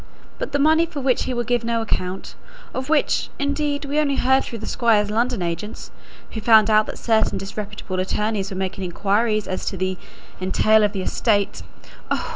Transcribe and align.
But 0.39 0.51
the 0.51 0.57
money 0.57 0.87
for 0.87 0.99
which 0.99 1.25
he 1.25 1.33
will 1.35 1.43
give 1.43 1.63
no 1.63 1.79
account, 1.79 2.33
of 2.73 2.89
which, 2.89 3.29
indeed, 3.37 3.85
we 3.85 3.99
only 3.99 4.15
heard 4.15 4.43
through 4.43 4.57
the 4.57 4.65
Squire's 4.65 5.11
London 5.11 5.43
agents, 5.43 5.91
who 6.31 6.41
found 6.41 6.71
out 6.71 6.87
that 6.87 6.97
certain 6.97 7.37
disreputable 7.37 7.99
attorneys 7.99 8.49
were 8.49 8.57
making 8.57 8.83
inquiries 8.83 9.47
as 9.47 9.63
to 9.67 9.77
the 9.77 9.99
entail 10.41 10.81
of 10.83 10.93
the 10.93 11.03
estate; 11.03 11.61
oh! 12.09 12.29